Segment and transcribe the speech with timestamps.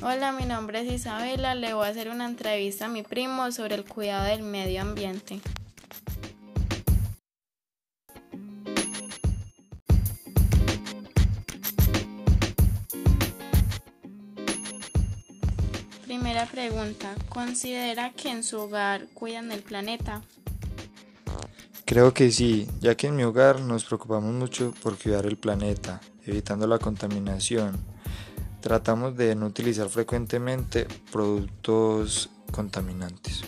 [0.00, 1.56] Hola, mi nombre es Isabela.
[1.56, 5.40] Le voy a hacer una entrevista a mi primo sobre el cuidado del medio ambiente.
[16.04, 17.16] Primera pregunta.
[17.28, 20.22] ¿Considera que en su hogar cuidan el planeta?
[21.84, 26.00] Creo que sí, ya que en mi hogar nos preocupamos mucho por cuidar el planeta,
[26.24, 27.97] evitando la contaminación.
[28.60, 33.44] Tratamos de no utilizar frecuentemente productos contaminantes.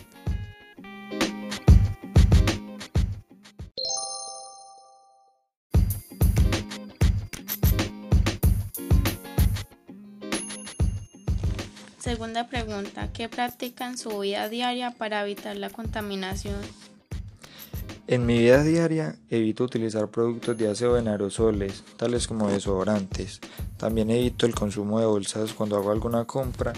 [11.98, 13.12] Segunda pregunta.
[13.12, 16.60] ¿Qué practica en su vida diaria para evitar la contaminación?
[18.10, 23.38] En mi vida diaria evito utilizar productos de aseo en aerosoles, tales como desodorantes.
[23.76, 26.72] También evito el consumo de bolsas cuando hago alguna compra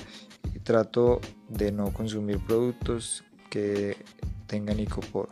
[0.54, 3.96] y trato de no consumir productos que
[4.46, 5.30] tengan icoporo.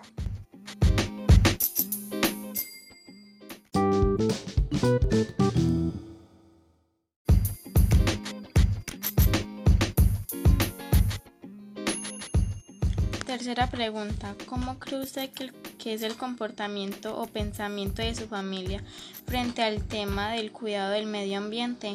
[13.26, 14.34] Tercera pregunta.
[14.46, 15.50] ¿Cómo cree usted que,
[15.86, 18.82] es el comportamiento o pensamiento de su familia
[19.26, 21.94] frente al tema del cuidado del medio ambiente?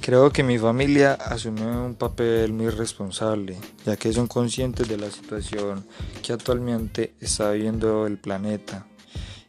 [0.00, 5.10] Creo que mi familia asume un papel muy responsable, ya que son conscientes de la
[5.10, 5.84] situación
[6.22, 8.86] que actualmente está viviendo el planeta.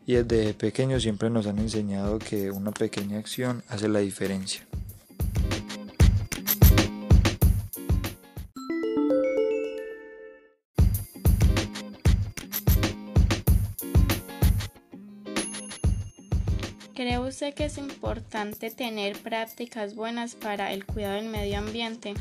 [0.06, 4.68] Y desde pequeños siempre nos han enseñado que una pequeña acción hace la diferencia.
[17.02, 22.14] ¿Cree usted que es importante tener prácticas buenas para el cuidado del medio ambiente?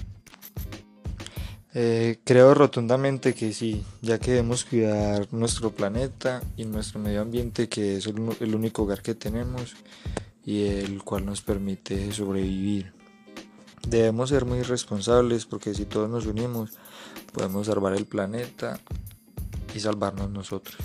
[1.74, 7.68] Eh, creo rotundamente que sí, ya que debemos cuidar nuestro planeta y nuestro medio ambiente,
[7.68, 9.76] que es el único hogar que tenemos
[10.46, 12.94] y el cual nos permite sobrevivir.
[13.86, 16.78] Debemos ser muy responsables porque si todos nos unimos
[17.34, 18.80] podemos salvar el planeta
[19.74, 20.78] y salvarnos nosotros.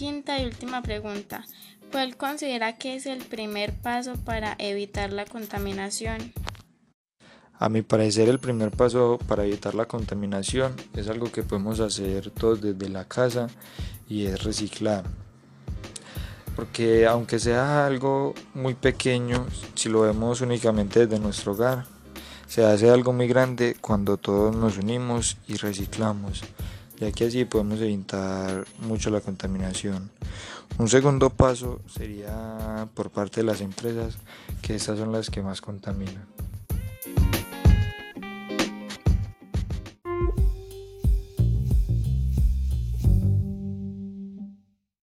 [0.00, 1.44] Quinta y última pregunta.
[1.92, 6.32] ¿Cuál considera que es el primer paso para evitar la contaminación?
[7.58, 12.30] A mi parecer el primer paso para evitar la contaminación es algo que podemos hacer
[12.30, 13.48] todos desde la casa
[14.08, 15.04] y es reciclar.
[16.56, 21.84] Porque aunque sea algo muy pequeño, si lo vemos únicamente desde nuestro hogar,
[22.46, 26.42] se hace algo muy grande cuando todos nos unimos y reciclamos
[27.00, 30.10] ya que así podemos evitar mucho la contaminación.
[30.78, 34.18] Un segundo paso sería por parte de las empresas,
[34.62, 36.26] que estas son las que más contaminan.